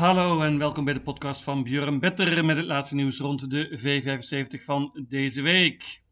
Hallo 0.00 0.42
en 0.42 0.58
welkom 0.58 0.84
bij 0.84 0.94
de 0.94 1.00
podcast 1.00 1.42
van 1.42 1.62
Björn 1.62 1.98
Better 1.98 2.44
met 2.44 2.56
het 2.56 2.66
laatste 2.66 2.94
nieuws 2.94 3.18
rond 3.18 3.50
de 3.50 3.78
V75 3.78 4.64
van 4.64 5.04
deze 5.08 5.42
week. 5.42 6.02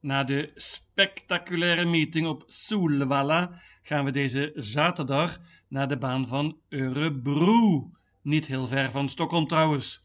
Na 0.00 0.24
de 0.24 0.50
spectaculaire 0.54 1.84
meeting 1.84 2.26
op 2.26 2.44
Solvalla 2.46 3.60
gaan 3.82 4.04
we 4.04 4.10
deze 4.10 4.52
zaterdag 4.54 5.40
naar 5.68 5.88
de 5.88 5.98
baan 5.98 6.26
van 6.26 6.58
Örebro. 6.68 7.90
Niet 8.22 8.46
heel 8.46 8.66
ver 8.66 8.90
van 8.90 9.08
Stockholm 9.08 9.46
trouwens. 9.46 10.04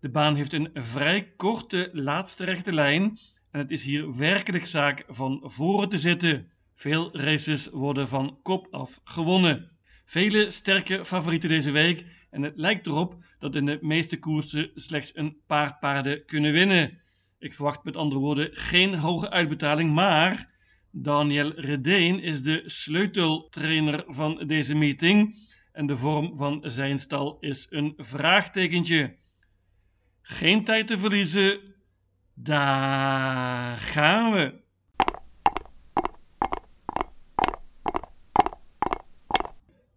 De 0.00 0.10
baan 0.10 0.34
heeft 0.34 0.52
een 0.52 0.70
vrij 0.74 1.32
korte 1.36 1.90
laatste 1.92 2.44
rechte 2.44 2.72
lijn 2.72 3.18
en 3.50 3.60
het 3.60 3.70
is 3.70 3.84
hier 3.84 4.16
werkelijk 4.16 4.66
zaak 4.66 5.04
van 5.08 5.40
voren 5.44 5.88
te 5.88 5.98
zitten. 5.98 6.50
Veel 6.74 7.16
races 7.16 7.68
worden 7.68 8.08
van 8.08 8.38
kop 8.42 8.66
af 8.70 9.00
gewonnen. 9.04 9.75
Vele 10.06 10.50
sterke 10.50 11.04
favorieten 11.04 11.48
deze 11.48 11.70
week 11.70 12.04
en 12.30 12.42
het 12.42 12.56
lijkt 12.56 12.86
erop 12.86 13.24
dat 13.38 13.54
in 13.54 13.66
de 13.66 13.78
meeste 13.80 14.18
koersen 14.18 14.70
slechts 14.74 15.16
een 15.16 15.36
paar 15.46 15.76
paarden 15.78 16.24
kunnen 16.24 16.52
winnen. 16.52 17.00
Ik 17.38 17.54
verwacht 17.54 17.84
met 17.84 17.96
andere 17.96 18.20
woorden 18.20 18.48
geen 18.52 18.94
hoge 18.94 19.30
uitbetaling, 19.30 19.92
maar 19.92 20.54
Daniel 20.90 21.52
Redeen 21.60 22.20
is 22.20 22.42
de 22.42 22.62
sleuteltrainer 22.66 24.04
van 24.06 24.46
deze 24.46 24.74
meeting 24.74 25.36
en 25.72 25.86
de 25.86 25.96
vorm 25.96 26.36
van 26.36 26.62
zijn 26.64 26.98
stal 26.98 27.36
is 27.40 27.66
een 27.70 27.94
vraagtekentje. 27.96 29.16
Geen 30.22 30.64
tijd 30.64 30.86
te 30.86 30.98
verliezen, 30.98 31.60
daar 32.34 33.76
gaan 33.76 34.32
we. 34.32 34.64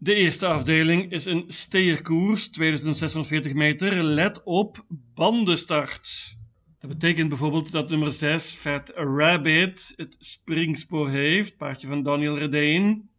De 0.10 0.16
eerste 0.16 0.48
afdeling 0.48 1.12
is 1.12 1.26
een 1.26 1.46
steerkoers, 1.48 2.50
2640 2.50 3.54
meter. 3.54 4.04
Let 4.04 4.44
op, 4.44 4.86
bandenstart. 5.14 6.36
Dat 6.80 6.90
betekent 6.90 7.30
bijvoorbeeld 7.30 7.72
dat 7.72 7.90
nummer 7.90 8.12
6, 8.12 8.52
Fat 8.52 8.92
Rabbit, 8.96 9.94
het 9.96 10.16
springspoor 10.20 11.10
heeft. 11.10 11.58
Paardje 11.58 11.88
van 11.88 12.04
Daniel 12.04 12.38
Redeen. 12.38 13.10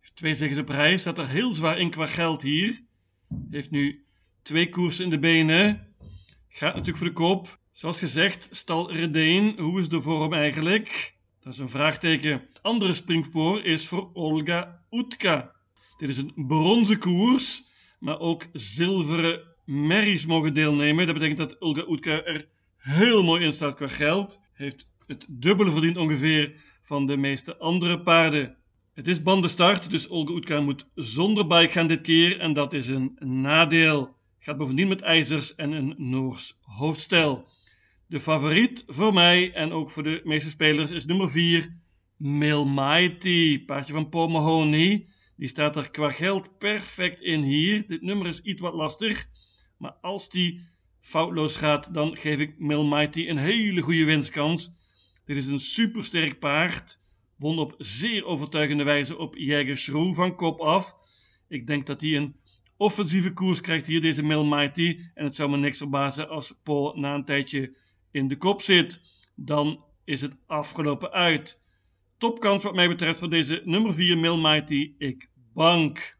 Heeft 0.00 0.16
twee 0.16 0.34
zegens 0.34 0.58
op 0.58 0.68
rij, 0.68 0.96
staat 0.96 1.18
er 1.18 1.28
heel 1.28 1.54
zwaar 1.54 1.78
in 1.78 1.90
qua 1.90 2.06
geld 2.06 2.42
hier. 2.42 2.80
Heeft 3.50 3.70
nu 3.70 4.04
twee 4.42 4.68
koersen 4.68 5.04
in 5.04 5.10
de 5.10 5.18
benen. 5.18 5.94
Gaat 6.48 6.72
natuurlijk 6.74 6.98
voor 6.98 7.06
de 7.06 7.12
kop. 7.12 7.58
Zoals 7.72 7.98
gezegd, 7.98 8.48
stal 8.50 8.92
Redeen. 8.92 9.58
Hoe 9.58 9.78
is 9.78 9.88
de 9.88 10.00
vorm 10.00 10.32
eigenlijk? 10.32 11.14
Dat 11.40 11.52
is 11.52 11.58
een 11.58 11.68
vraagteken. 11.68 12.32
Het 12.32 12.62
andere 12.62 12.92
springspoor 12.92 13.64
is 13.64 13.86
voor 13.86 14.10
Olga 14.12 14.84
Utka. 14.90 15.58
Dit 16.00 16.08
is 16.08 16.18
een 16.18 16.32
bronzen 16.46 16.98
koers, 16.98 17.62
maar 17.98 18.18
ook 18.18 18.46
zilveren 18.52 19.40
merries 19.64 20.26
mogen 20.26 20.54
deelnemen. 20.54 21.06
Dat 21.06 21.14
betekent 21.14 21.38
dat 21.38 21.60
Olga 21.60 21.84
Utka 21.88 22.22
er 22.22 22.48
heel 22.76 23.22
mooi 23.22 23.44
in 23.44 23.52
staat 23.52 23.74
qua 23.74 23.88
geld. 23.88 24.40
Heeft 24.52 24.88
het 25.06 25.26
dubbele 25.28 25.70
verdiend 25.70 25.96
ongeveer 25.96 26.54
van 26.82 27.06
de 27.06 27.16
meeste 27.16 27.56
andere 27.56 28.00
paarden. 28.00 28.56
Het 28.94 29.08
is 29.08 29.22
bandenstart, 29.22 29.90
dus 29.90 30.08
Olga 30.08 30.34
Utka 30.34 30.60
moet 30.60 30.86
zonder 30.94 31.46
bike 31.46 31.72
gaan 31.72 31.86
dit 31.86 32.00
keer 32.00 32.40
en 32.40 32.52
dat 32.52 32.72
is 32.72 32.88
een 32.88 33.16
nadeel. 33.20 34.16
Gaat 34.38 34.56
bovendien 34.56 34.88
met 34.88 35.00
ijzers 35.00 35.54
en 35.54 35.72
een 35.72 35.94
Noors 35.96 36.58
hoofdstel. 36.60 37.48
De 38.06 38.20
favoriet 38.20 38.84
voor 38.86 39.12
mij 39.12 39.52
en 39.52 39.72
ook 39.72 39.90
voor 39.90 40.02
de 40.02 40.20
meeste 40.24 40.50
spelers 40.50 40.90
is 40.90 41.06
nummer 41.06 41.30
4, 41.30 41.76
Milmighty, 42.16 43.64
paardje 43.64 43.92
van 43.92 44.08
Paul 44.08 44.28
Mahoney. 44.28 45.08
Die 45.40 45.48
staat 45.48 45.76
er 45.76 45.90
qua 45.90 46.10
geld 46.10 46.58
perfect 46.58 47.20
in 47.20 47.42
hier. 47.42 47.86
Dit 47.86 48.02
nummer 48.02 48.26
is 48.26 48.40
iets 48.40 48.60
wat 48.60 48.74
lastig. 48.74 49.28
Maar 49.76 49.92
als 50.00 50.28
die 50.28 50.66
foutloos 51.00 51.56
gaat, 51.56 51.94
dan 51.94 52.16
geef 52.16 52.38
ik 52.38 52.58
Milmighty 52.58 53.28
een 53.28 53.36
hele 53.36 53.80
goede 53.80 54.04
winstkans. 54.04 54.72
Dit 55.24 55.36
is 55.36 55.46
een 55.46 55.58
supersterk 55.58 56.38
paard. 56.38 57.00
Won 57.36 57.58
op 57.58 57.74
zeer 57.78 58.24
overtuigende 58.24 58.84
wijze 58.84 59.18
op 59.18 59.36
Jäger 59.36 60.14
van 60.14 60.36
kop 60.36 60.60
af. 60.60 60.96
Ik 61.48 61.66
denk 61.66 61.86
dat 61.86 62.00
hij 62.00 62.16
een 62.16 62.36
offensieve 62.76 63.32
koers 63.32 63.60
krijgt 63.60 63.86
hier, 63.86 64.00
deze 64.00 64.22
Milmighty. 64.22 65.00
En 65.14 65.24
het 65.24 65.34
zou 65.34 65.50
me 65.50 65.56
niks 65.56 65.78
verbazen 65.78 66.28
als 66.28 66.54
Paul 66.62 66.94
na 66.96 67.14
een 67.14 67.24
tijdje 67.24 67.76
in 68.10 68.28
de 68.28 68.36
kop 68.36 68.62
zit. 68.62 69.00
Dan 69.34 69.84
is 70.04 70.20
het 70.20 70.36
afgelopen 70.46 71.10
uit. 71.10 71.60
Topkans 72.20 72.62
wat 72.62 72.74
mij 72.74 72.88
betreft 72.88 73.18
voor 73.18 73.30
deze 73.30 73.62
nummer 73.64 73.94
4 73.94 74.18
Milmighty. 74.18 74.94
Ik 74.98 75.29
bank. 75.54 76.18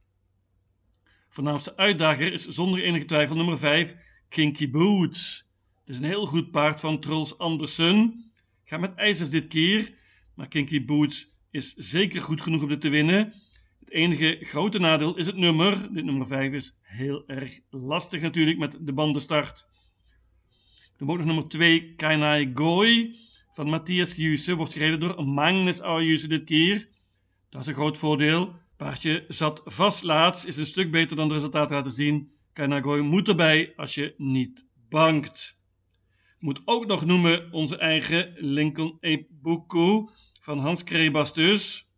Voornaamste 1.29 1.77
uitdager 1.77 2.33
is 2.33 2.47
zonder 2.47 2.83
enige 2.83 3.05
twijfel 3.05 3.37
nummer 3.37 3.59
5, 3.59 3.97
Kinky 4.29 4.71
Boots. 4.71 5.49
Het 5.81 5.89
is 5.89 5.97
een 5.97 6.05
heel 6.05 6.27
goed 6.27 6.51
paard 6.51 6.81
van 6.81 7.01
Truls 7.01 7.39
Andersen. 7.39 8.25
Ga 8.65 8.77
met 8.77 8.95
ijzers 8.95 9.31
dit 9.31 9.47
keer, 9.47 9.95
maar 10.35 10.49
Kinky 10.49 10.85
Boots 10.85 11.35
is 11.51 11.75
zeker 11.75 12.21
goed 12.21 12.41
genoeg 12.41 12.63
om 12.63 12.69
dit 12.69 12.81
te 12.81 12.89
winnen. 12.89 13.33
Het 13.81 13.91
enige 13.91 14.39
grote 14.41 14.79
nadeel 14.79 15.17
is 15.17 15.27
het 15.27 15.37
nummer. 15.37 15.93
Dit 15.93 16.05
nummer 16.05 16.27
5 16.27 16.53
is 16.53 16.79
heel 16.83 17.25
erg 17.27 17.61
lastig 17.71 18.21
natuurlijk 18.21 18.59
met 18.59 18.79
de 18.81 18.93
bandenstart. 18.93 19.69
Wordt 20.99 21.25
nog 21.25 21.35
nummer 21.35 21.49
2, 21.49 21.95
Kainai 21.95 22.51
Goy 22.55 23.15
van 23.53 23.69
Matthias 23.69 24.17
Juse. 24.17 24.55
Wordt 24.55 24.73
gereden 24.73 25.01
door 25.01 25.25
Magnus 25.25 25.81
Ayuse 25.81 26.29
dit 26.29 26.45
keer. 26.45 26.89
Dat 27.49 27.61
is 27.61 27.67
een 27.67 27.75
groot 27.75 27.99
voordeel. 27.99 28.55
Paardje 28.81 29.25
zat 29.29 29.63
vast 29.65 30.03
laatst, 30.03 30.47
is 30.47 30.57
een 30.57 30.67
stuk 30.67 30.91
beter 30.91 31.17
dan 31.17 31.29
de 31.29 31.35
resultaten 31.35 31.77
laten 31.77 31.91
zien. 31.91 32.33
Kainagoy 32.53 33.01
moet 33.01 33.29
erbij 33.29 33.73
als 33.77 33.95
je 33.95 34.15
niet 34.17 34.67
bankt. 34.89 35.59
Moet 36.39 36.63
ook 36.65 36.87
nog 36.87 37.05
noemen 37.05 37.53
onze 37.53 37.77
eigen 37.77 38.35
Lincoln 38.37 38.97
Ebuku 39.01 40.09
van 40.41 40.59
Hans 40.59 40.85
Krebas 40.85 41.35
dus. 41.35 41.89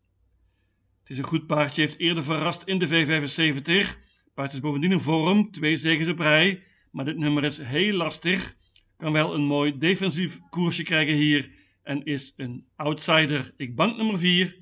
Het 1.01 1.11
is 1.11 1.19
een 1.19 1.25
goed 1.25 1.47
paardje, 1.47 1.81
heeft 1.81 1.99
eerder 1.99 2.25
verrast 2.25 2.63
in 2.63 2.79
de 2.79 2.89
V75. 2.89 3.89
Paardje 4.35 4.57
is 4.57 4.63
bovendien 4.63 4.93
in 4.93 5.01
vorm, 5.01 5.51
twee 5.51 5.77
zegens 5.77 6.09
op 6.09 6.19
rij. 6.19 6.63
Maar 6.91 7.05
dit 7.05 7.17
nummer 7.17 7.45
is 7.45 7.59
heel 7.59 7.95
lastig. 7.95 8.57
Kan 8.97 9.13
wel 9.13 9.35
een 9.35 9.45
mooi 9.45 9.79
defensief 9.79 10.41
koersje 10.51 10.83
krijgen 10.83 11.15
hier. 11.15 11.51
En 11.83 12.05
is 12.05 12.33
een 12.37 12.67
outsider. 12.77 13.53
Ik 13.57 13.77
bank 13.77 13.97
nummer 13.97 14.19
4, 14.19 14.59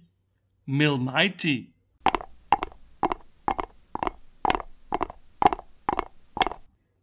Milmighty. 0.65 1.70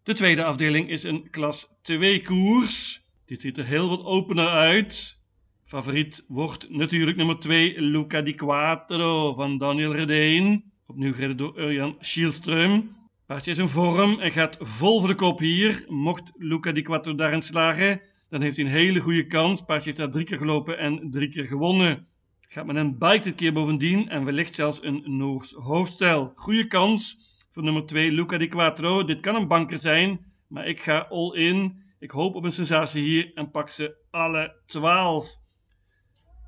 De 0.07 0.13
tweede 0.13 0.43
afdeling 0.43 0.89
is 0.89 1.03
een 1.03 1.29
klas 1.29 1.67
2 1.81 2.21
koers. 2.21 3.01
Dit 3.25 3.41
ziet 3.41 3.57
er 3.57 3.65
heel 3.65 3.89
wat 3.89 4.03
opener 4.03 4.47
uit. 4.47 5.17
Favoriet 5.65 6.25
wordt 6.27 6.69
natuurlijk 6.69 7.17
nummer 7.17 7.39
2 7.39 7.81
Luca 7.81 8.21
di 8.21 8.33
Quattro 8.33 9.33
van 9.33 9.57
Daniel 9.57 9.95
Redeen. 9.95 10.71
Opnieuw 10.85 11.13
gereden 11.13 11.37
door 11.37 11.59
Urjan 11.59 11.95
Schielström. 11.99 12.95
Paardje 13.25 13.51
is 13.51 13.57
in 13.57 13.67
vorm 13.67 14.19
en 14.19 14.31
gaat 14.31 14.57
vol 14.59 14.99
voor 14.99 15.09
de 15.09 15.15
kop 15.15 15.39
hier. 15.39 15.85
Mocht 15.87 16.31
Luca 16.35 16.71
di 16.71 16.81
Quattro 16.81 17.15
daarin 17.15 17.41
slagen, 17.41 18.01
dan 18.29 18.41
heeft 18.41 18.57
hij 18.57 18.65
een 18.65 18.71
hele 18.71 18.99
goede 18.99 19.27
kans. 19.27 19.61
Paardje 19.61 19.85
heeft 19.85 19.97
daar 19.97 20.11
drie 20.11 20.25
keer 20.25 20.37
gelopen 20.37 20.77
en 20.77 21.09
drie 21.09 21.29
keer 21.29 21.45
gewonnen. 21.45 22.07
Gaat 22.41 22.65
met 22.65 22.75
een 22.75 22.97
bike 22.97 23.23
dit 23.23 23.35
keer 23.35 23.53
bovendien 23.53 24.09
en 24.09 24.25
wellicht 24.25 24.55
zelfs 24.55 24.83
een 24.83 25.03
Noors 25.05 25.51
hoofdstel. 25.51 26.31
Goede 26.35 26.67
kans 26.67 27.17
voor 27.49 27.63
nummer 27.63 27.85
2, 27.85 28.11
Luca 28.11 28.37
Di 28.37 28.47
Quattro. 28.47 29.05
Dit 29.05 29.19
kan 29.19 29.35
een 29.35 29.47
banker 29.47 29.79
zijn, 29.79 30.33
maar 30.47 30.67
ik 30.67 30.79
ga 30.79 30.99
all 31.09 31.31
in. 31.35 31.83
Ik 31.99 32.11
hoop 32.11 32.35
op 32.35 32.43
een 32.43 32.51
sensatie 32.51 33.03
hier 33.03 33.31
en 33.33 33.51
pak 33.51 33.69
ze 33.69 33.95
alle 34.11 34.55
12. 34.65 35.29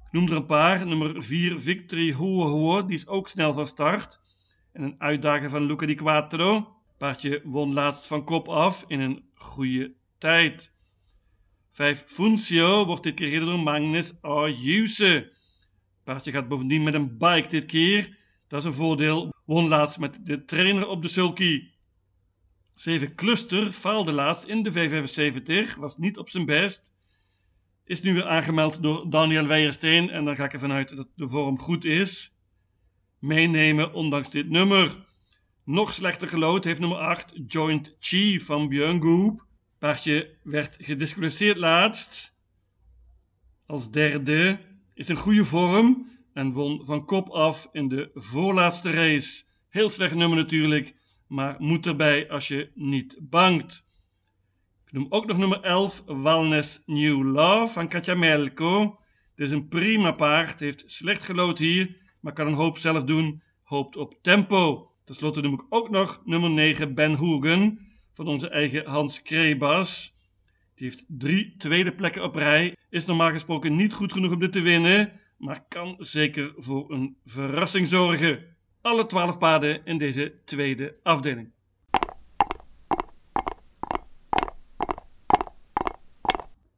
Ik 0.06 0.12
noem 0.12 0.28
er 0.28 0.36
een 0.36 0.46
paar. 0.46 0.88
Nummer 0.88 1.24
4, 1.24 1.60
Victory 1.60 2.12
Hoe 2.12 2.48
Hoe. 2.48 2.86
Die 2.86 2.96
is 2.96 3.08
ook 3.08 3.28
snel 3.28 3.54
van 3.54 3.68
start. 3.68 4.20
En 4.74 4.84
een 4.84 4.96
uitdager 4.98 5.50
van 5.50 5.64
Luca 5.64 5.86
Di 5.86 5.96
Quattro. 5.96 6.76
Paardje 6.98 7.42
won 7.44 7.74
laatst 7.74 8.08
van 8.08 8.24
kop 8.24 8.48
af 8.48 8.84
in 8.88 9.00
een 9.00 9.24
goede 9.34 9.94
tijd. 10.18 10.74
5 11.70 12.04
Funcio 12.08 12.86
wordt 12.86 13.04
dit 13.04 13.14
keer 13.14 13.28
gereden 13.28 13.48
door 13.48 13.60
Magnus 13.60 14.22
Ayuse. 14.22 15.32
Paardje 16.04 16.32
gaat 16.32 16.48
bovendien 16.48 16.84
met 16.84 16.94
een 16.94 17.18
bike 17.18 17.48
dit 17.48 17.66
keer. 17.66 18.18
Dat 18.48 18.60
is 18.60 18.66
een 18.66 18.74
voordeel. 18.74 19.34
Won 19.50 19.68
laatst 19.68 20.00
met 20.00 20.20
de 20.24 20.46
trainer 20.46 20.88
op 20.88 21.02
de 21.02 21.08
sulky. 21.08 21.70
7 22.76 23.16
Cluster 23.16 23.72
faalde 23.72 24.12
laatst 24.12 24.44
in 24.44 24.64
de 24.64 24.72
V75, 24.72 25.78
was 25.78 25.98
niet 25.98 26.18
op 26.18 26.30
zijn 26.30 26.46
best. 26.46 26.94
Is 27.86 28.02
nu 28.02 28.14
weer 28.14 28.28
aangemeld 28.28 28.82
door 28.82 29.10
Daniel 29.10 29.48
Weijersteen 29.48 30.10
en 30.10 30.26
dan 30.26 30.36
ga 30.36 30.44
ik 30.44 30.54
ervan 30.54 30.72
uit 30.72 30.96
dat 30.96 31.08
de 31.16 31.28
vorm 31.28 31.60
goed 31.60 31.86
is. 31.86 32.36
Meenemen 33.20 33.94
ondanks 33.94 34.30
dit 34.30 34.50
nummer. 34.50 35.06
Nog 35.64 35.94
slechter 35.94 36.30
gelood 36.30 36.64
heeft 36.64 36.80
nummer 36.80 36.98
8 36.98 37.34
Joint 37.48 37.96
Chi 38.00 38.40
van 38.40 38.68
Björn 38.68 39.02
Goop. 39.02 39.46
Paardje 39.80 40.38
werd 40.44 40.78
gedisqualificeerd 40.82 41.58
laatst. 41.58 42.40
Als 43.66 43.92
derde 43.92 44.60
is 44.94 45.08
een 45.08 45.18
goede 45.18 45.46
vorm 45.46 46.10
en 46.34 46.52
won 46.52 46.86
van 46.86 47.06
kop 47.06 47.30
af 47.30 47.70
in 47.72 47.88
de 47.88 48.10
voorlaatste 48.14 48.92
race. 48.92 49.44
Heel 49.70 49.90
slecht 49.90 50.16
nummer 50.16 50.38
natuurlijk, 50.38 50.96
maar 51.28 51.56
moet 51.60 51.86
erbij 51.86 52.30
als 52.30 52.48
je 52.48 52.72
niet 52.74 53.18
bangt. 53.22 53.88
Ik 54.86 54.92
noem 54.92 55.06
ook 55.10 55.26
nog 55.26 55.38
nummer 55.38 55.62
11, 55.62 56.04
Wellness 56.06 56.84
New 56.86 57.24
Love 57.24 57.74
van 57.74 57.88
Katja 57.88 58.16
Melko. 58.16 59.00
Dit 59.36 59.48
is 59.48 59.54
een 59.54 59.68
prima 59.68 60.12
paard, 60.12 60.60
heeft 60.60 60.84
slecht 60.86 61.24
gelood 61.24 61.60
hier, 61.60 61.98
maar 62.20 62.34
kan 62.34 62.48
een 62.48 62.54
hoop 62.54 62.78
zelf 62.78 63.04
doen, 63.04 63.42
hoopt 63.64 63.98
op 63.98 64.14
tempo. 64.22 64.92
Ten 65.04 65.16
slotte 65.16 65.42
noem 65.42 65.54
ik 65.54 65.66
ook 65.70 65.90
nog 65.90 66.22
nummer 66.26 66.50
9, 66.50 66.94
Ben 66.94 67.14
Hogan 67.14 67.80
van 68.14 68.28
onze 68.28 68.50
eigen 68.50 68.88
Hans 68.88 69.22
Krebas. 69.22 70.14
Die 70.76 70.88
heeft 70.88 71.06
drie 71.08 71.56
tweede 71.58 71.96
plekken 71.96 72.24
op 72.24 72.36
rij. 72.36 72.76
Is 72.90 73.06
normaal 73.06 73.32
gesproken 73.32 73.76
niet 73.76 73.94
goed 73.94 74.12
genoeg 74.12 74.32
om 74.32 74.40
dit 74.40 74.52
te 74.52 74.62
winnen, 74.62 75.20
maar 75.40 75.66
kan 75.68 75.96
zeker 76.00 76.54
voor 76.58 76.92
een 76.92 77.18
verrassing 77.26 77.88
zorgen. 77.88 78.58
Alle 78.82 79.06
twaalf 79.06 79.38
paarden 79.38 79.86
in 79.86 79.98
deze 79.98 80.34
tweede 80.46 80.96
afdeling. 81.04 81.52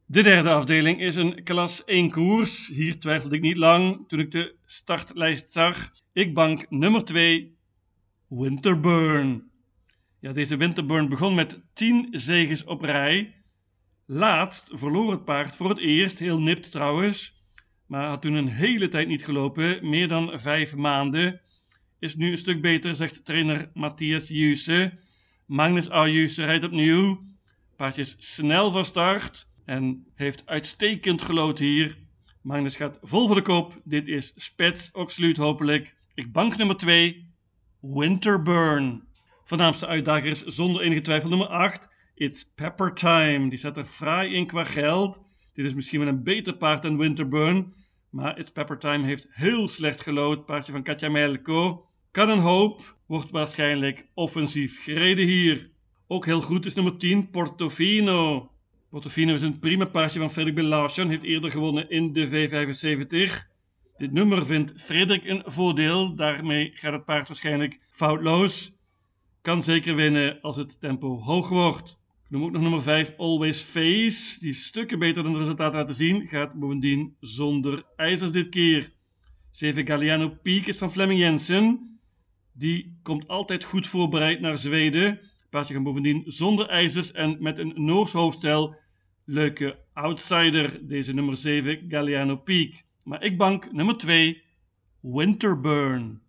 De 0.06 0.22
derde 0.22 0.52
afdeling 0.52 1.00
is 1.00 1.16
een 1.16 1.42
klas 1.42 1.84
1 1.84 2.10
koers. 2.10 2.68
Hier 2.68 3.00
twijfelde 3.00 3.36
ik 3.36 3.42
niet 3.42 3.56
lang 3.56 4.08
toen 4.08 4.18
ik 4.18 4.30
de 4.30 4.54
startlijst 4.64 5.52
zag. 5.52 5.90
Ik 6.12 6.34
bank 6.34 6.70
nummer 6.70 7.04
2, 7.04 7.56
Winterburn. 8.28 9.50
Ja, 10.20 10.32
deze 10.32 10.56
Winterburn 10.56 11.08
begon 11.08 11.34
met 11.34 11.60
10 11.72 12.08
zegens 12.10 12.64
op 12.64 12.82
rij. 12.82 13.34
Laatst 14.06 14.70
verloor 14.74 15.10
het 15.10 15.24
paard 15.24 15.56
voor 15.56 15.68
het 15.68 15.78
eerst, 15.78 16.18
heel 16.18 16.40
nipt 16.40 16.70
trouwens, 16.70 17.41
maar 17.92 18.08
had 18.08 18.22
toen 18.22 18.34
een 18.34 18.48
hele 18.48 18.88
tijd 18.88 19.08
niet 19.08 19.24
gelopen, 19.24 19.88
meer 19.88 20.08
dan 20.08 20.30
5 20.34 20.76
maanden. 20.76 21.40
Is 21.98 22.16
nu 22.16 22.30
een 22.30 22.38
stuk 22.38 22.60
beter, 22.60 22.94
zegt 22.94 23.24
trainer 23.24 23.70
Matthias 23.74 24.28
Juse. 24.28 24.92
Magnus 25.46 25.90
A. 25.90 26.06
Juse 26.06 26.44
rijdt 26.44 26.64
opnieuw. 26.64 27.24
Paardje 27.76 28.00
is 28.00 28.16
snel 28.18 28.70
van 28.70 28.84
start 28.84 29.48
en 29.64 30.06
heeft 30.14 30.46
uitstekend 30.46 31.22
gelood 31.22 31.58
hier. 31.58 31.96
Magnus 32.42 32.76
gaat 32.76 32.98
vol 33.02 33.26
voor 33.26 33.36
de 33.36 33.42
kop. 33.42 33.80
Dit 33.84 34.08
is 34.08 34.32
spets, 34.36 34.92
absoluut 34.92 35.36
hopelijk. 35.36 35.94
Ik 36.14 36.32
bank 36.32 36.56
nummer 36.56 36.76
2, 36.76 37.28
Winterburn. 37.80 39.02
Voornaamste 39.44 39.86
uitdagers 39.86 40.42
zonder 40.42 40.82
enige 40.82 41.00
twijfel 41.00 41.28
nummer 41.28 41.46
8, 41.48 41.88
It's 42.14 42.52
Pepper 42.54 42.94
Time. 42.94 43.48
Die 43.48 43.58
zet 43.58 43.76
er 43.76 43.84
fraai 43.84 44.34
in 44.34 44.46
qua 44.46 44.64
geld. 44.64 45.22
Dit 45.52 45.64
is 45.64 45.74
misschien 45.74 45.98
wel 45.98 46.08
een 46.08 46.22
beter 46.22 46.56
paard 46.56 46.82
dan 46.82 46.98
Winterburn. 46.98 47.80
Maar 48.12 48.38
It's 48.38 48.50
Pepper 48.50 48.78
Time 48.78 49.06
heeft 49.06 49.26
heel 49.30 49.68
slecht 49.68 50.00
gelood. 50.00 50.46
Paardje 50.46 50.72
van 50.72 50.82
Katja. 50.82 51.36
Kan 52.10 52.28
een 52.28 52.38
hoop. 52.38 52.96
Wordt 53.06 53.30
waarschijnlijk 53.30 54.06
offensief 54.14 54.82
gereden 54.84 55.24
hier. 55.24 55.70
Ook 56.06 56.24
heel 56.24 56.42
goed 56.42 56.66
is 56.66 56.74
nummer 56.74 56.96
10, 56.96 57.30
Portofino. 57.30 58.50
Portofino 58.90 59.34
is 59.34 59.42
een 59.42 59.58
prima 59.58 59.84
paardje 59.84 60.18
van 60.18 60.30
Frederik 60.30 60.54
Belasjon. 60.54 61.08
Heeft 61.08 61.22
eerder 61.22 61.50
gewonnen 61.50 61.90
in 61.90 62.12
de 62.12 62.28
V75. 62.28 63.50
Dit 63.96 64.12
nummer 64.12 64.46
vindt 64.46 64.72
Frederik 64.76 65.24
een 65.24 65.42
voordeel. 65.44 66.14
Daarmee 66.14 66.70
gaat 66.74 66.92
het 66.92 67.04
paard 67.04 67.28
waarschijnlijk 67.28 67.80
foutloos. 67.90 68.72
Kan 69.42 69.62
zeker 69.62 69.94
winnen 69.94 70.40
als 70.40 70.56
het 70.56 70.80
tempo 70.80 71.18
hoog 71.18 71.48
wordt. 71.48 72.00
Noem 72.32 72.42
ook 72.42 72.50
nog 72.50 72.62
nummer 72.62 72.82
5, 72.82 73.14
Always 73.16 73.60
Face. 73.60 74.40
Die 74.40 74.52
stukken 74.52 74.98
beter 74.98 75.22
dan 75.22 75.32
de 75.32 75.38
resultaten 75.38 75.78
laten 75.78 75.94
zien. 75.94 76.26
Gaat 76.26 76.52
bovendien 76.52 77.16
zonder 77.20 77.84
ijzers 77.96 78.30
dit 78.30 78.48
keer. 78.48 78.90
7 79.50 79.86
Galliano 79.86 80.28
Peak 80.42 80.66
is 80.66 80.78
van 80.78 80.92
Fleming 80.92 81.20
Jensen. 81.20 81.98
Die 82.52 82.98
komt 83.02 83.28
altijd 83.28 83.64
goed 83.64 83.88
voorbereid 83.88 84.40
naar 84.40 84.58
Zweden. 84.58 85.20
Paardje 85.50 85.74
gaat 85.74 85.82
bovendien 85.82 86.22
zonder 86.26 86.68
ijzers 86.68 87.12
en 87.12 87.36
met 87.40 87.58
een 87.58 87.72
Noors 87.76 88.12
hoofdstel. 88.12 88.76
Leuke 89.24 89.78
outsider, 89.92 90.88
deze 90.88 91.14
nummer 91.14 91.36
7 91.36 91.84
Galliano 91.88 92.36
Peak. 92.36 92.82
Maar 93.04 93.22
ik 93.22 93.38
bank 93.38 93.72
nummer 93.72 93.96
2, 93.96 94.42
Winterburn. 95.00 96.21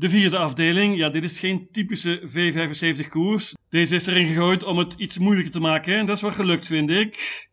De 0.00 0.10
vierde 0.10 0.38
afdeling, 0.38 0.96
ja, 0.96 1.08
dit 1.08 1.24
is 1.24 1.38
geen 1.38 1.68
typische 1.70 2.20
V75 2.20 3.08
koers. 3.08 3.54
Deze 3.68 3.94
is 3.94 4.06
erin 4.06 4.26
gegooid 4.26 4.64
om 4.64 4.78
het 4.78 4.94
iets 4.96 5.18
moeilijker 5.18 5.52
te 5.52 5.60
maken 5.60 5.94
en 5.94 6.06
dat 6.06 6.16
is 6.16 6.22
wel 6.22 6.30
gelukt, 6.30 6.66
vind 6.66 6.90
ik. 6.90 7.48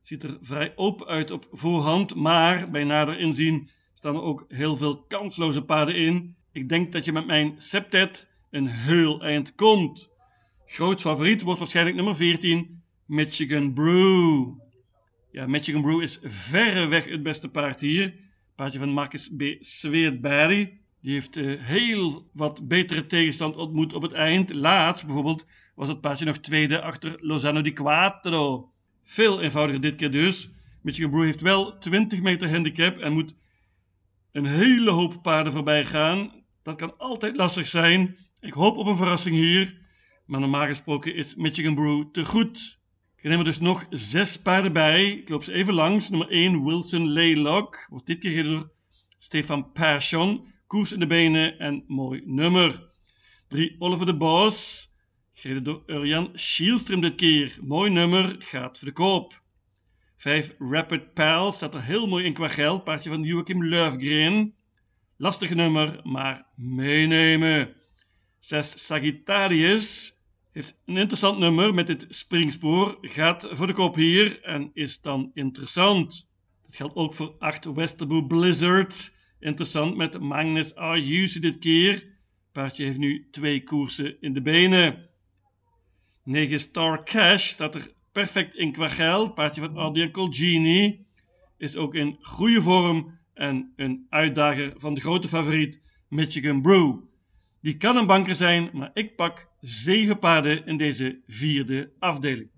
Ziet 0.00 0.22
er 0.22 0.38
vrij 0.40 0.72
open 0.76 1.06
uit 1.06 1.30
op 1.30 1.48
voorhand, 1.52 2.14
maar 2.14 2.70
bij 2.70 2.84
nader 2.84 3.18
inzien 3.18 3.70
staan 3.94 4.14
er 4.14 4.22
ook 4.22 4.44
heel 4.48 4.76
veel 4.76 5.02
kansloze 5.02 5.62
paarden 5.62 5.94
in. 5.94 6.36
Ik 6.52 6.68
denk 6.68 6.92
dat 6.92 7.04
je 7.04 7.12
met 7.12 7.26
mijn 7.26 7.54
septet 7.58 8.30
een 8.50 8.66
heel 8.66 9.22
eind 9.22 9.54
komt. 9.54 10.10
Groot 10.66 11.00
favoriet 11.00 11.42
wordt 11.42 11.58
waarschijnlijk 11.58 11.96
nummer 11.96 12.16
14, 12.16 12.82
Michigan 13.06 13.72
Brew. 13.72 14.48
Ja, 15.32 15.46
Michigan 15.46 15.82
Brew 15.82 16.02
is 16.02 16.18
verreweg 16.22 17.04
het 17.04 17.22
beste 17.22 17.48
paard 17.48 17.80
hier. 17.80 18.14
Paardje 18.56 18.78
van 18.78 18.92
Marcus 18.92 19.28
B. 19.36 19.42
Sweetberry. 19.60 20.79
Die 21.02 21.12
heeft 21.12 21.36
uh, 21.36 21.60
heel 21.60 22.30
wat 22.32 22.68
betere 22.68 23.06
tegenstand 23.06 23.56
ontmoet 23.56 23.92
op 23.92 24.02
het 24.02 24.12
eind. 24.12 24.52
Laatst 24.52 25.04
bijvoorbeeld 25.04 25.46
was 25.74 25.88
het 25.88 26.00
paardje 26.00 26.24
nog 26.24 26.38
tweede 26.38 26.80
achter 26.82 27.16
Lozano 27.20 27.62
di 27.62 27.72
Quattro. 27.72 28.72
Veel 29.04 29.40
eenvoudiger 29.40 29.80
dit 29.80 29.94
keer 29.94 30.10
dus. 30.10 30.50
Michigan 30.82 31.10
Brew 31.10 31.24
heeft 31.24 31.40
wel 31.40 31.78
20 31.78 32.22
meter 32.22 32.50
handicap 32.50 32.98
en 32.98 33.12
moet 33.12 33.34
een 34.32 34.46
hele 34.46 34.90
hoop 34.90 35.22
paarden 35.22 35.52
voorbij 35.52 35.84
gaan. 35.84 36.44
Dat 36.62 36.76
kan 36.76 36.98
altijd 36.98 37.36
lastig 37.36 37.66
zijn. 37.66 38.16
Ik 38.40 38.52
hoop 38.52 38.76
op 38.76 38.86
een 38.86 38.96
verrassing 38.96 39.36
hier. 39.36 39.78
Maar 40.26 40.40
normaal 40.40 40.66
gesproken 40.66 41.14
is 41.14 41.34
Michigan 41.34 41.74
Brew 41.74 42.04
te 42.12 42.24
goed. 42.24 42.78
Ik 43.16 43.28
neem 43.28 43.38
er 43.38 43.44
dus 43.44 43.60
nog 43.60 43.86
zes 43.90 44.36
paarden 44.36 44.72
bij. 44.72 45.10
Ik 45.10 45.28
loop 45.28 45.44
ze 45.44 45.52
even 45.52 45.74
langs. 45.74 46.08
Nummer 46.08 46.28
1 46.28 46.64
Wilson 46.64 47.12
Laylock. 47.12 47.86
Wordt 47.88 48.06
dit 48.06 48.18
keer 48.18 48.44
door 48.44 48.70
Stefan 49.18 49.72
Passion. 49.72 50.46
Koers 50.70 50.92
in 50.92 51.00
de 51.00 51.06
benen 51.06 51.58
en 51.58 51.84
mooi 51.86 52.22
nummer. 52.24 52.90
3 53.48 53.76
Oliver 53.78 54.06
de 54.06 54.16
Bos. 54.16 54.88
Gereden 55.32 55.64
door 55.64 55.82
Urjan 55.86 56.30
Schielström 56.34 57.00
dit 57.00 57.14
keer. 57.14 57.58
Mooi 57.62 57.90
nummer, 57.90 58.36
gaat 58.38 58.78
voor 58.78 58.88
de 58.88 58.94
koop. 58.94 59.42
5 60.16 60.54
Rapid 60.58 61.14
Pal 61.14 61.52
staat 61.52 61.74
er 61.74 61.82
heel 61.82 62.06
mooi 62.06 62.24
in 62.24 62.32
qua 62.32 62.48
geld. 62.48 62.84
Paardje 62.84 63.10
van 63.10 63.22
Joachim 63.22 63.64
Löfgren. 63.64 64.54
Lastig 65.16 65.54
nummer, 65.54 66.00
maar 66.02 66.46
meenemen. 66.56 67.74
6 68.38 68.86
Sagittarius 68.86 70.14
heeft 70.52 70.80
een 70.86 70.96
interessant 70.96 71.38
nummer 71.38 71.74
met 71.74 71.86
dit 71.86 72.06
springspoor. 72.08 72.98
Gaat 73.00 73.48
voor 73.50 73.66
de 73.66 73.72
kop 73.72 73.94
hier 73.94 74.42
en 74.42 74.70
is 74.74 75.00
dan 75.00 75.30
interessant. 75.34 76.30
Dat 76.62 76.76
geldt 76.76 76.94
ook 76.94 77.14
voor 77.14 77.34
8 77.38 77.64
Westerbo 77.64 78.22
Blizzard. 78.22 79.18
Interessant 79.40 79.96
met 79.96 80.20
Magnus 80.20 80.74
Ayuse 80.74 81.40
dit 81.40 81.58
keer. 81.58 82.06
Paardje 82.52 82.84
heeft 82.84 82.98
nu 82.98 83.28
twee 83.30 83.62
koersen 83.62 84.20
in 84.20 84.32
de 84.32 84.42
benen. 84.42 85.08
9 86.24 86.60
Star 86.60 87.04
Cash 87.04 87.48
staat 87.48 87.74
er 87.74 87.92
perfect 88.12 88.54
in 88.54 88.72
qua 88.72 88.88
geld. 88.88 89.34
Paardje 89.34 89.60
van 89.60 89.76
Adrian 89.76 90.10
Colgini 90.10 91.06
is 91.58 91.76
ook 91.76 91.94
in 91.94 92.16
goede 92.20 92.62
vorm 92.62 93.18
en 93.34 93.72
een 93.76 94.06
uitdager 94.08 94.72
van 94.76 94.94
de 94.94 95.00
grote 95.00 95.28
favoriet 95.28 95.82
Michigan 96.08 96.62
Brew. 96.62 96.98
Die 97.60 97.76
kan 97.76 97.96
een 97.96 98.06
banker 98.06 98.36
zijn, 98.36 98.70
maar 98.72 98.90
ik 98.94 99.16
pak 99.16 99.48
zeven 99.60 100.18
paarden 100.18 100.66
in 100.66 100.76
deze 100.76 101.22
vierde 101.26 101.92
afdeling. 101.98 102.50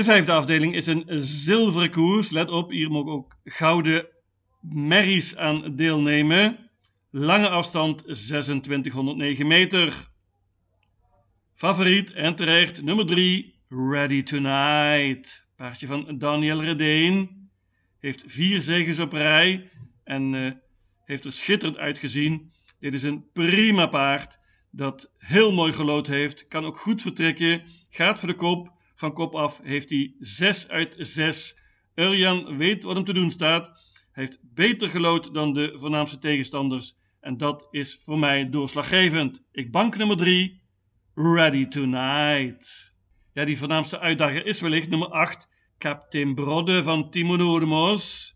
De 0.00 0.06
vijfde 0.06 0.32
afdeling 0.32 0.74
is 0.74 0.86
een 0.86 1.04
zilveren 1.22 1.90
koers. 1.90 2.30
Let 2.30 2.50
op, 2.50 2.70
hier 2.70 2.90
mogen 2.90 3.12
ook 3.12 3.36
gouden 3.44 4.06
merries 4.60 5.36
aan 5.36 5.76
deelnemen. 5.76 6.70
Lange 7.10 7.48
afstand 7.48 7.98
2609 7.98 9.46
meter. 9.46 10.10
Favoriet 11.54 12.12
en 12.12 12.34
terecht 12.34 12.82
nummer 12.82 13.06
3, 13.06 13.54
Ready 13.68 14.22
Tonight. 14.22 15.46
Paardje 15.56 15.86
van 15.86 16.18
Daniel 16.18 16.62
Redeen. 16.62 17.50
Heeft 17.98 18.24
vier 18.26 18.60
zegens 18.60 18.98
op 18.98 19.12
rij 19.12 19.70
en 20.04 20.32
uh, 20.32 20.50
heeft 21.04 21.24
er 21.24 21.32
schitterend 21.32 21.78
uitgezien. 21.78 22.52
Dit 22.78 22.94
is 22.94 23.02
een 23.02 23.30
prima 23.32 23.86
paard 23.86 24.38
dat 24.70 25.14
heel 25.18 25.52
mooi 25.52 25.72
gelood 25.72 26.06
heeft. 26.06 26.48
Kan 26.48 26.64
ook 26.64 26.76
goed 26.76 27.02
vertrekken. 27.02 27.62
Gaat 27.88 28.18
voor 28.18 28.28
de 28.28 28.34
kop. 28.34 28.78
Van 29.00 29.12
kop 29.12 29.34
af 29.34 29.60
heeft 29.62 29.90
hij 29.90 30.14
6 30.18 30.68
uit 30.68 30.94
6. 30.98 31.58
Urjan 31.94 32.56
weet 32.56 32.84
wat 32.84 32.94
hem 32.94 33.04
te 33.04 33.12
doen 33.12 33.30
staat. 33.30 33.66
Hij 34.12 34.24
heeft 34.24 34.38
beter 34.54 34.88
gelood 34.88 35.34
dan 35.34 35.52
de 35.52 35.72
voornaamste 35.74 36.18
tegenstanders. 36.18 36.96
En 37.20 37.36
dat 37.36 37.68
is 37.70 38.00
voor 38.04 38.18
mij 38.18 38.50
doorslaggevend. 38.50 39.44
Ik 39.52 39.70
bank 39.70 39.96
nummer 39.96 40.16
3. 40.16 40.62
Ready 41.14 41.68
Tonight. 41.68 42.94
Ja, 43.32 43.44
die 43.44 43.58
voornaamste 43.58 43.98
uitdager 43.98 44.46
is 44.46 44.60
wellicht 44.60 44.88
nummer 44.88 45.08
8. 45.08 45.48
Captain 45.78 46.34
Brodde 46.34 46.82
van 46.82 47.10
Timo 47.10 47.36
Noordemos. 47.36 48.34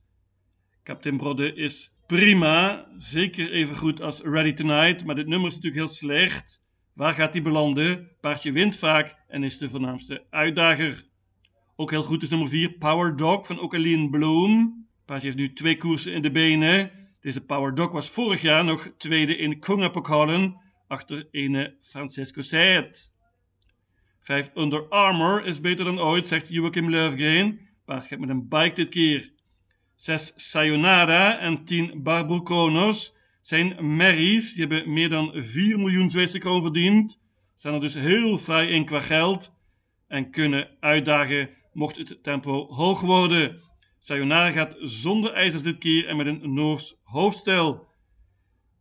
Captain 0.82 1.16
Brodde 1.16 1.54
is 1.54 1.94
prima, 2.06 2.88
zeker 2.96 3.52
even 3.52 3.76
goed 3.76 4.00
als 4.00 4.20
Ready 4.20 4.52
Tonight, 4.52 5.04
maar 5.04 5.14
dit 5.14 5.26
nummer 5.26 5.48
is 5.48 5.54
natuurlijk 5.54 5.84
heel 5.84 5.94
slecht. 5.94 6.63
Waar 6.94 7.14
gaat 7.14 7.32
hij 7.32 7.42
belanden? 7.42 8.08
Paardje 8.20 8.52
wint 8.52 8.76
vaak 8.76 9.16
en 9.28 9.42
is 9.42 9.58
de 9.58 9.70
voornaamste 9.70 10.26
uitdager. 10.30 11.04
Ook 11.76 11.90
heel 11.90 12.02
goed 12.02 12.22
is 12.22 12.28
nummer 12.28 12.48
4 12.48 12.72
Power 12.72 13.16
Dog 13.16 13.46
van 13.46 13.60
Ocaline 13.60 14.10
Bloom. 14.10 14.86
Paardje 15.04 15.26
heeft 15.26 15.38
nu 15.38 15.52
twee 15.52 15.76
koersen 15.76 16.12
in 16.12 16.22
de 16.22 16.30
benen. 16.30 16.90
Deze 17.20 17.40
Power 17.40 17.74
Dog 17.74 17.92
was 17.92 18.10
vorig 18.10 18.42
jaar 18.42 18.64
nog 18.64 18.92
tweede 18.96 19.36
in 19.36 19.58
Kongapokalen 19.58 20.60
achter 20.86 21.28
ene 21.30 21.76
Francesco 21.80 22.42
Seid. 22.42 23.12
5 24.20 24.50
Under 24.54 24.88
Armour 24.88 25.44
is 25.44 25.60
beter 25.60 25.84
dan 25.84 26.00
ooit, 26.00 26.28
zegt 26.28 26.48
Joachim 26.48 26.90
Löfgren. 26.90 27.60
Paard 27.84 28.06
gaat 28.06 28.18
met 28.18 28.28
een 28.28 28.48
bike 28.48 28.74
dit 28.74 28.88
keer. 28.88 29.32
6 29.94 30.32
Sayonara 30.36 31.38
en 31.38 31.64
10 31.64 32.02
Barbuconos 32.02 33.13
zijn 33.46 33.96
merries. 33.96 34.52
Die 34.52 34.66
hebben 34.66 34.92
meer 34.92 35.08
dan 35.08 35.32
4 35.34 35.78
miljoen 35.78 36.10
Zweedse 36.10 36.38
kroon 36.38 36.62
verdiend. 36.62 37.20
Zijn 37.56 37.74
er 37.74 37.80
dus 37.80 37.94
heel 37.94 38.38
vrij 38.38 38.68
in 38.68 38.84
qua 38.84 39.00
geld. 39.00 39.54
En 40.08 40.30
kunnen 40.30 40.68
uitdagen 40.80 41.50
mocht 41.72 41.96
het 41.96 42.22
tempo 42.22 42.66
hoog 42.66 43.00
worden. 43.00 43.60
Sayonara 43.98 44.50
gaat 44.50 44.76
zonder 44.80 45.32
ijzers 45.32 45.62
dit 45.62 45.78
keer 45.78 46.08
en 46.08 46.16
met 46.16 46.26
een 46.26 46.54
Noors 46.54 46.96
hoofdstel. 47.02 47.86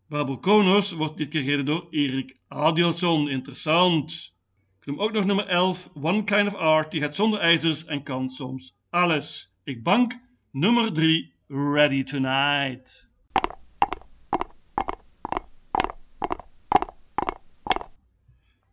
Barbuconos 0.07 0.91
wordt 0.91 1.17
dit 1.17 1.27
keer 1.27 1.41
gereden 1.41 1.65
door 1.65 1.87
Erik 1.89 2.37
Adielson. 2.47 3.29
Interessant. 3.29 4.35
Ik 4.79 4.85
noem 4.85 4.99
ook 4.99 5.11
nog 5.11 5.25
nummer 5.25 5.47
11, 5.47 5.89
One 5.93 6.23
Kind 6.23 6.47
of 6.47 6.55
Art. 6.55 6.91
Die 6.91 7.01
gaat 7.01 7.15
zonder 7.15 7.39
ijzers 7.39 7.85
en 7.85 8.03
kan 8.03 8.29
soms 8.29 8.75
alles. 8.89 9.55
Ik 9.63 9.83
bank 9.83 10.19
nummer 10.51 10.93
3, 10.93 11.33
Ready 11.47 12.03
Tonight. 12.03 13.12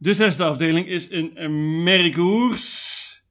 De 0.03 0.15
zesde 0.15 0.45
afdeling 0.45 0.87
is 0.87 1.11
een 1.11 1.83
merkkoers. 1.83 3.23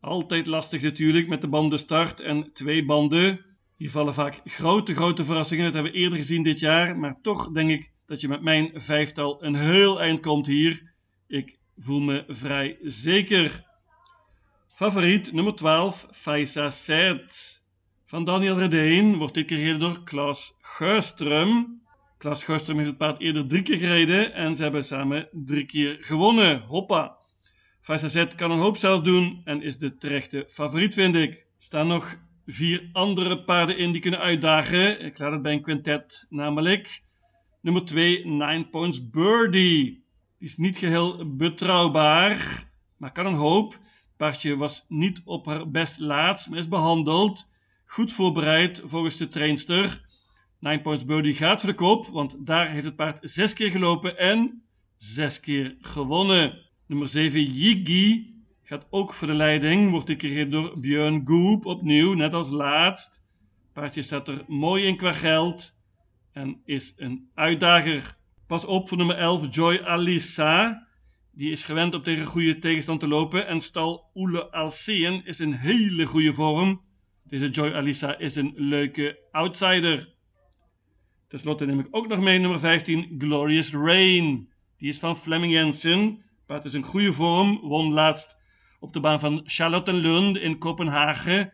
Altijd 0.00 0.46
lastig 0.46 0.82
natuurlijk 0.82 1.28
met 1.28 1.40
de 1.40 1.48
banden 1.48 1.78
start 1.78 2.20
en 2.20 2.52
twee 2.52 2.84
banden. 2.84 3.44
Hier 3.76 3.90
vallen 3.90 4.14
vaak 4.14 4.40
grote, 4.44 4.94
grote 4.94 5.24
verrassingen. 5.24 5.64
Dat 5.64 5.74
hebben 5.74 5.92
we 5.92 5.98
eerder 5.98 6.18
gezien 6.18 6.42
dit 6.42 6.58
jaar. 6.58 6.98
Maar 6.98 7.20
toch 7.20 7.52
denk 7.52 7.70
ik 7.70 7.92
dat 8.06 8.20
je 8.20 8.28
met 8.28 8.42
mijn 8.42 8.70
vijftal 8.74 9.44
een 9.44 9.54
heel 9.54 10.00
eind 10.00 10.20
komt 10.20 10.46
hier. 10.46 10.92
Ik 11.26 11.58
voel 11.76 12.00
me 12.00 12.24
vrij 12.28 12.78
zeker. 12.82 13.64
Favoriet 14.72 15.32
nummer 15.32 15.54
12, 15.54 16.06
Faisa 16.10 16.70
Set. 16.70 17.62
Van 18.04 18.24
Daniel 18.24 18.58
Redeen 18.58 19.16
wordt 19.16 19.34
dit 19.34 19.80
door 19.80 20.02
Klaas 20.02 20.56
Geustrum. 20.60 21.80
Klaas 22.18 22.44
Geustrum 22.44 22.76
heeft 22.76 22.88
het 22.88 22.98
paard 22.98 23.20
eerder 23.20 23.46
drie 23.46 23.62
keer 23.62 23.76
gereden 23.76 24.34
en 24.34 24.56
ze 24.56 24.62
hebben 24.62 24.84
samen 24.84 25.28
drie 25.32 25.64
keer 25.64 25.96
gewonnen. 26.00 26.60
Hoppa! 26.60 27.16
Faisa 27.80 28.08
Set 28.08 28.34
kan 28.34 28.50
een 28.50 28.58
hoop 28.58 28.76
zelf 28.76 29.02
doen 29.02 29.40
en 29.44 29.62
is 29.62 29.78
de 29.78 29.96
terechte 29.96 30.44
favoriet, 30.48 30.94
vind 30.94 31.16
ik. 31.16 31.32
Er 31.32 31.46
staan 31.58 31.86
nog 31.86 32.16
vier 32.46 32.88
andere 32.92 33.44
paarden 33.44 33.78
in 33.78 33.92
die 33.92 34.00
kunnen 34.00 34.20
uitdagen. 34.20 35.04
Ik 35.04 35.18
laat 35.18 35.32
het 35.32 35.42
bij 35.42 35.52
een 35.52 35.62
quintet, 35.62 36.26
namelijk 36.30 37.02
nummer 37.60 37.84
2, 37.84 38.26
Nine 38.26 38.66
Points 38.70 39.10
Birdie. 39.10 40.04
Die 40.38 40.48
is 40.48 40.56
niet 40.56 40.78
geheel 40.78 41.36
betrouwbaar, 41.36 42.64
maar 42.96 43.12
kan 43.12 43.26
een 43.26 43.34
hoop. 43.34 43.78
Paardje 44.16 44.56
was 44.56 44.84
niet 44.88 45.22
op 45.24 45.46
haar 45.46 45.70
best 45.70 45.98
laatst, 46.00 46.48
maar 46.48 46.58
is 46.58 46.68
behandeld. 46.68 47.48
Goed 47.84 48.12
voorbereid 48.12 48.82
volgens 48.84 49.16
de 49.16 49.28
trainster. 49.28 50.05
Nine 50.58 50.80
Points 50.80 51.04
Birdie 51.04 51.34
gaat 51.34 51.60
voor 51.60 51.70
de 51.70 51.76
kop, 51.76 52.06
want 52.06 52.46
daar 52.46 52.70
heeft 52.70 52.84
het 52.84 52.96
paard 52.96 53.18
zes 53.22 53.52
keer 53.52 53.70
gelopen 53.70 54.18
en 54.18 54.62
zes 54.96 55.40
keer 55.40 55.76
gewonnen. 55.80 56.58
Nummer 56.86 57.08
7, 57.08 57.44
Yigi, 57.44 58.34
gaat 58.62 58.86
ook 58.90 59.14
voor 59.14 59.28
de 59.28 59.34
leiding. 59.34 59.90
Wordt 59.90 60.10
gecreëerd 60.10 60.52
door 60.52 60.80
Björn 60.80 61.22
Goop 61.24 61.66
opnieuw, 61.66 62.14
net 62.14 62.32
als 62.32 62.50
laatst. 62.50 63.24
Paardje 63.72 64.02
staat 64.02 64.28
er 64.28 64.44
mooi 64.46 64.84
in 64.84 64.96
qua 64.96 65.12
geld 65.12 65.74
en 66.32 66.60
is 66.64 66.94
een 66.96 67.30
uitdager. 67.34 68.16
Pas 68.46 68.64
op 68.64 68.88
voor 68.88 68.96
nummer 68.96 69.16
11, 69.16 69.54
Joy 69.54 69.80
Alissa. 69.84 70.86
Die 71.32 71.50
is 71.50 71.64
gewend 71.64 71.94
op 71.94 72.04
tegen 72.04 72.26
goede 72.26 72.58
tegenstand 72.58 73.00
te 73.00 73.08
lopen. 73.08 73.46
En 73.46 73.60
stal 73.60 74.10
Oele 74.14 74.50
Alceen 74.50 75.24
is 75.24 75.40
in 75.40 75.52
hele 75.52 76.06
goede 76.06 76.32
vorm. 76.32 76.80
Deze 77.22 77.48
Joy 77.48 77.72
Alissa 77.72 78.18
is 78.18 78.36
een 78.36 78.52
leuke 78.56 79.18
outsider. 79.30 80.14
Ten 81.28 81.38
slotte 81.38 81.66
neem 81.66 81.78
ik 81.78 81.88
ook 81.90 82.08
nog 82.08 82.20
mee 82.20 82.38
nummer 82.38 82.60
15, 82.60 83.14
Glorious 83.18 83.72
Rain. 83.72 84.52
Die 84.76 84.88
is 84.88 84.98
van 84.98 85.16
Fleming 85.16 85.52
Jensen. 85.52 86.22
Paard 86.46 86.64
is 86.64 86.74
in 86.74 86.82
goede 86.82 87.12
vorm, 87.12 87.60
won 87.60 87.92
laatst 87.92 88.36
op 88.80 88.92
de 88.92 89.00
baan 89.00 89.20
van 89.20 89.40
Charlottenlund 89.44 90.36
in 90.36 90.58
Kopenhagen, 90.58 91.52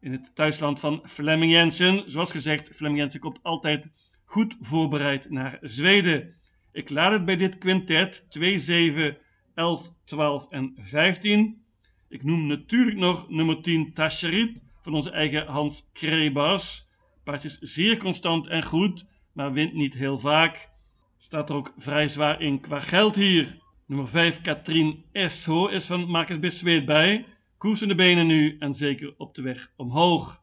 in 0.00 0.12
het 0.12 0.34
thuisland 0.34 0.80
van 0.80 1.02
Flemming 1.04 1.52
Jensen. 1.52 2.10
Zoals 2.10 2.30
gezegd, 2.30 2.76
Flemming 2.76 3.00
Jensen 3.00 3.20
komt 3.20 3.42
altijd 3.42 3.88
goed 4.24 4.56
voorbereid 4.60 5.30
naar 5.30 5.58
Zweden. 5.60 6.34
Ik 6.72 6.90
laat 6.90 7.12
het 7.12 7.24
bij 7.24 7.36
dit 7.36 7.58
quintet 7.58 8.26
2, 8.28 8.58
7, 8.58 9.16
11, 9.54 9.92
12 10.04 10.48
en 10.48 10.74
15. 10.76 11.64
Ik 12.08 12.22
noem 12.22 12.46
natuurlijk 12.46 12.96
nog 12.96 13.28
nummer 13.28 13.62
10 13.62 13.92
Tascherit 13.92 14.62
van 14.82 14.94
onze 14.94 15.10
eigen 15.10 15.46
Hans 15.46 15.90
Krebas. 15.92 16.83
Paard 17.24 17.44
is 17.44 17.58
zeer 17.58 17.96
constant 17.96 18.46
en 18.46 18.62
goed, 18.62 19.04
maar 19.32 19.52
wint 19.52 19.72
niet 19.72 19.94
heel 19.94 20.18
vaak. 20.18 20.68
Staat 21.16 21.50
er 21.50 21.56
ook 21.56 21.72
vrij 21.76 22.08
zwaar 22.08 22.40
in 22.40 22.60
qua 22.60 22.80
geld 22.80 23.14
hier. 23.14 23.58
Nummer 23.86 24.08
5, 24.08 24.40
Katrien 24.40 25.04
Esho, 25.12 25.66
is 25.66 25.86
van 25.86 26.08
Marcus 26.10 26.38
Bisweet 26.38 26.84
bij. 26.84 27.26
Koers 27.58 27.82
in 27.82 27.88
de 27.88 27.94
benen 27.94 28.26
nu 28.26 28.56
en 28.58 28.74
zeker 28.74 29.14
op 29.16 29.34
de 29.34 29.42
weg 29.42 29.72
omhoog. 29.76 30.42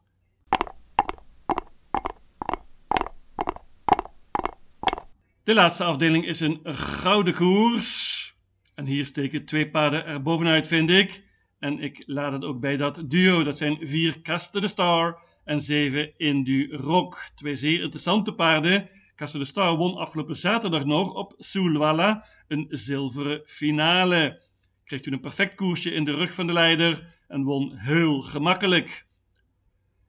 De 5.42 5.54
laatste 5.54 5.84
afdeling 5.84 6.26
is 6.26 6.40
een 6.40 6.60
gouden 6.64 7.34
koers. 7.34 8.34
En 8.74 8.86
hier 8.86 9.06
steken 9.06 9.44
twee 9.44 9.70
paarden 9.70 10.06
er 10.06 10.22
bovenuit, 10.22 10.68
vind 10.68 10.90
ik. 10.90 11.22
En 11.58 11.78
ik 11.80 12.02
laat 12.06 12.32
het 12.32 12.44
ook 12.44 12.60
bij 12.60 12.76
dat 12.76 13.02
duo. 13.06 13.42
Dat 13.42 13.58
zijn 13.58 13.78
vier 13.80 14.20
Kasten 14.20 14.60
de 14.60 14.68
Star 14.68 15.20
en 15.44 15.60
zeven 15.60 16.18
Indu 16.18 16.76
Rock. 16.76 17.30
Twee 17.34 17.56
zeer 17.56 17.82
interessante 17.82 18.34
paarden 18.34 18.88
Castle 19.22 19.40
de 19.40 19.46
Star 19.46 19.76
won 19.76 19.96
afgelopen 19.96 20.36
zaterdag 20.36 20.84
nog 20.84 21.14
op 21.14 21.34
Sulwala 21.38 22.26
een 22.48 22.66
zilveren 22.70 23.42
finale. 23.44 24.42
Kreeg 24.84 25.00
toen 25.00 25.12
een 25.12 25.20
perfect 25.20 25.54
koersje 25.54 25.94
in 25.94 26.04
de 26.04 26.14
rug 26.14 26.32
van 26.32 26.46
de 26.46 26.52
leider 26.52 27.14
en 27.28 27.42
won 27.42 27.76
heel 27.76 28.22
gemakkelijk. 28.22 29.06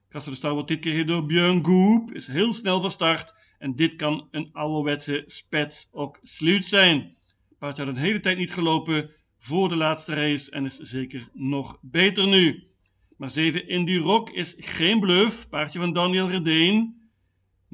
Castle 0.08 0.32
de 0.32 0.38
Star 0.38 0.52
wordt 0.52 0.68
dit 0.68 0.80
keer 0.80 1.06
door 1.06 1.26
Björn 1.26 1.64
Goop, 1.64 2.12
is 2.12 2.26
heel 2.26 2.52
snel 2.52 2.80
van 2.80 2.90
start 2.90 3.34
en 3.58 3.74
dit 3.76 3.96
kan 3.96 4.28
een 4.30 4.48
ouderwetse 4.52 5.22
spets 5.26 5.88
ook 5.92 6.18
sluit 6.22 6.64
zijn. 6.64 7.16
Paard 7.58 7.78
had 7.78 7.86
een 7.86 7.96
hele 7.96 8.20
tijd 8.20 8.38
niet 8.38 8.52
gelopen 8.52 9.10
voor 9.38 9.68
de 9.68 9.76
laatste 9.76 10.14
race 10.14 10.50
en 10.50 10.64
is 10.64 10.76
zeker 10.76 11.28
nog 11.32 11.78
beter 11.80 12.26
nu. 12.26 12.68
Maar 13.16 13.30
7 13.30 13.68
Indy 13.68 13.96
Rock 13.96 14.30
is 14.30 14.56
geen 14.58 15.00
bluff, 15.00 15.48
paardje 15.48 15.78
van 15.78 15.92
Daniel 15.92 16.28
Redeen 16.28 17.02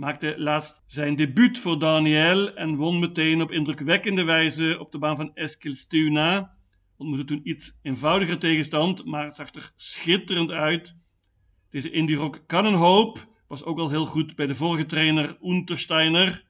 maakte 0.00 0.34
laatst 0.38 0.82
zijn 0.86 1.16
debuut 1.16 1.58
voor 1.58 1.78
Daniel 1.78 2.54
en 2.54 2.74
won 2.74 2.98
meteen 2.98 3.42
op 3.42 3.50
indrukwekkende 3.50 4.24
wijze 4.24 4.76
op 4.78 4.92
de 4.92 4.98
baan 4.98 5.16
van 5.16 5.34
Eskilstuna. 5.34 6.54
Ontmoette 6.96 7.24
toen 7.24 7.48
iets 7.48 7.78
eenvoudiger 7.82 8.38
tegenstand, 8.38 9.04
maar 9.04 9.24
het 9.24 9.36
zag 9.36 9.54
er 9.54 9.72
schitterend 9.76 10.50
uit. 10.50 10.96
Deze 11.70 11.90
Indie 11.90 12.16
Rock 12.16 12.42
kan 12.46 12.64
een 12.66 12.74
hoop, 12.74 13.26
was 13.46 13.64
ook 13.64 13.78
al 13.78 13.90
heel 13.90 14.06
goed 14.06 14.34
bij 14.34 14.46
de 14.46 14.54
vorige 14.54 14.86
trainer 14.86 15.38
Untersteiner. 15.42 16.44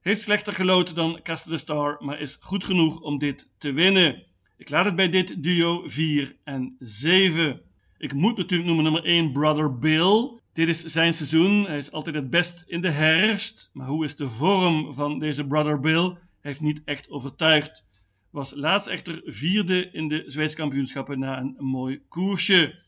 Heeft 0.00 0.22
slechter 0.22 0.52
geloten 0.52 0.94
dan 0.94 1.20
Castle 1.22 1.58
Star, 1.58 2.04
maar 2.04 2.20
is 2.20 2.38
goed 2.40 2.64
genoeg 2.64 3.00
om 3.00 3.18
dit 3.18 3.52
te 3.58 3.72
winnen. 3.72 4.26
Ik 4.56 4.70
laat 4.70 4.84
het 4.84 4.96
bij 4.96 5.08
dit 5.08 5.42
duo 5.42 5.82
4 5.88 6.36
en 6.44 6.76
7. 6.78 7.62
Ik 8.02 8.14
moet 8.14 8.36
natuurlijk 8.36 8.68
noemen 8.68 8.84
nummer 8.84 9.04
1 9.04 9.32
Brother 9.32 9.78
Bill. 9.78 10.40
Dit 10.52 10.68
is 10.68 10.84
zijn 10.84 11.14
seizoen. 11.14 11.66
Hij 11.66 11.78
is 11.78 11.92
altijd 11.92 12.14
het 12.14 12.30
best 12.30 12.64
in 12.66 12.80
de 12.80 12.90
herfst. 12.90 13.70
Maar 13.72 13.86
hoe 13.86 14.04
is 14.04 14.16
de 14.16 14.28
vorm 14.28 14.94
van 14.94 15.18
deze 15.18 15.46
Brother 15.46 15.80
Bill? 15.80 16.04
Hij 16.04 16.16
heeft 16.40 16.60
niet 16.60 16.82
echt 16.84 17.10
overtuigd. 17.10 17.84
Was 18.30 18.52
laatst 18.54 18.88
echter 18.88 19.22
vierde 19.24 19.90
in 19.90 20.08
de 20.08 20.22
Zweedse 20.26 20.56
kampioenschappen 20.56 21.18
na 21.18 21.38
een 21.38 21.56
mooi 21.58 22.02
koersje. 22.08 22.84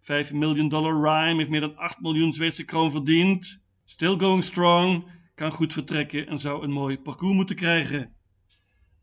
5 0.00 0.32
miljoen 0.32 0.68
dollar 0.68 1.02
rhyme 1.02 1.36
heeft 1.36 1.50
meer 1.50 1.60
dan 1.60 1.76
8 1.76 2.00
miljoen 2.00 2.32
Zweedse 2.32 2.64
kroon 2.64 2.90
verdiend. 2.90 3.62
Still 3.84 4.18
going 4.18 4.44
strong. 4.44 5.04
Kan 5.34 5.52
goed 5.52 5.72
vertrekken 5.72 6.26
en 6.26 6.38
zou 6.38 6.62
een 6.62 6.72
mooi 6.72 6.98
parcours 6.98 7.34
moeten 7.34 7.56
krijgen. 7.56 8.14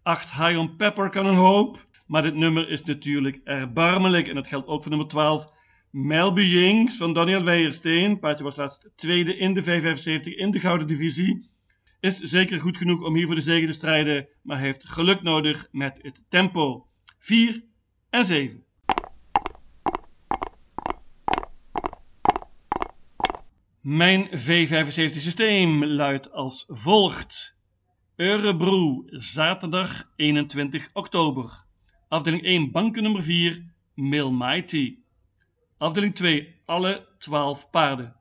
8 0.04 0.32
High 0.32 0.60
on 0.60 0.76
Pepper 0.76 1.10
kan 1.10 1.26
een 1.26 1.36
hoop 1.36 1.88
Maar 2.14 2.22
dit 2.22 2.36
nummer 2.36 2.70
is 2.70 2.84
natuurlijk 2.84 3.40
erbarmelijk 3.44 4.28
en 4.28 4.36
dat 4.36 4.48
geldt 4.48 4.68
ook 4.68 4.82
voor 4.82 4.92
nummer 4.92 5.08
12. 5.08 5.48
Melby 5.90 6.42
Jinks 6.42 6.98
van 6.98 7.14
Daniel 7.14 7.44
Weijersteen. 7.44 8.20
Paardje 8.20 8.44
was 8.44 8.56
laatst 8.56 8.92
tweede 8.96 9.38
in 9.38 9.54
de 9.54 9.64
575 9.64 10.34
in 10.34 10.52
de 10.52 10.60
Gouden 10.60 10.88
Divisie. 10.88 11.50
Is 12.00 12.18
zeker 12.18 12.60
goed 12.60 12.78
genoeg 12.78 13.02
om 13.02 13.16
hier 13.16 13.26
voor 13.26 13.36
de 13.36 13.42
zege 13.42 13.66
te 13.66 13.74
strijden, 13.74 14.28
maar 14.42 14.60
heeft 14.60 14.90
geluk 14.90 15.22
nodig 15.22 15.68
met 15.72 16.00
het 16.02 16.26
tempo. 16.30 16.88
4 17.20 17.64
en 18.10 18.26
7. 18.26 18.64
Mijn 23.82 24.28
V75 24.28 25.22
systeem 25.22 25.86
luidt 25.86 26.32
als 26.32 26.66
volgt. 26.68 27.58
Eurebro, 28.16 29.04
zaterdag 29.08 30.12
21 30.16 30.90
oktober. 30.94 31.72
Afdeling 32.14 32.44
1, 32.44 32.72
banken 32.72 33.04
nummer 33.04 33.24
4, 33.24 33.64
Mighty. 34.32 35.00
Afdeling 35.78 36.16
2, 36.16 36.56
alle 36.66 37.08
12 37.18 37.70
paarden. 37.70 38.14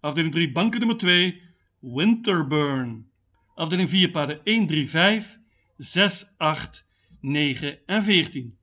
Afdeling 0.00 0.32
3, 0.32 0.52
banken 0.52 0.80
nummer 0.80 0.96
2, 0.96 1.42
Winterburn. 1.80 3.10
Afdeling 3.54 3.88
4, 3.88 4.10
paarden 4.10 4.40
1, 4.44 4.66
3, 4.66 4.88
5, 4.88 5.38
6, 5.78 6.34
8, 6.38 6.84
9 7.20 7.78
en 7.86 8.02
14. 8.02 8.58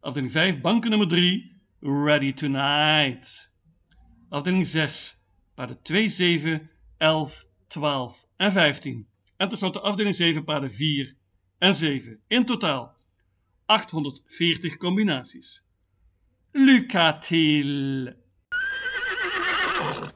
Afdeling 0.00 0.32
5, 0.32 0.60
banken 0.60 0.90
nummer 0.90 1.08
3, 1.08 1.52
Ready 1.80 2.32
Tonight. 2.32 3.50
Afdeling 4.28 4.66
6, 4.66 5.22
paarden 5.54 5.82
2, 5.82 6.08
7, 6.08 6.70
11, 6.98 7.46
12 7.66 8.26
en 8.36 8.52
15. 8.52 9.06
En 9.36 9.48
tenslotte 9.48 9.80
afdeling 9.80 10.14
7, 10.14 10.44
paarden 10.44 10.70
4 10.70 11.14
en 11.58 11.74
7. 11.74 12.20
In 12.28 12.44
totaal 12.44 13.00
840 13.72 14.76
combinaties. 14.76 15.64
Lucatil. 16.54 18.21